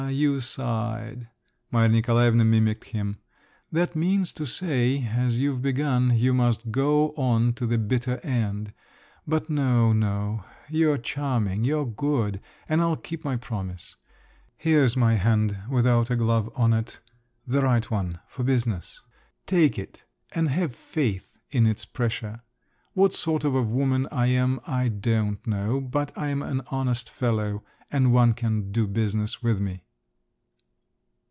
[0.09, 1.29] You sighed!"
[1.71, 3.19] Maria Nikolaevna mimicked him.
[3.71, 8.73] "That means to say, as you've begun, you must go on to the bitter end.
[9.27, 10.43] But no, no….
[10.67, 13.95] You're charming, you're good, and I'll keep my promise.
[14.57, 16.99] Here's my hand, without a glove on it,
[17.47, 18.99] the right one, for business.
[19.45, 22.41] Take it, and have faith in its pressure.
[22.93, 27.63] What sort of a woman I am, I don't know; but I'm an honest fellow,
[27.91, 29.83] and one can do business with me."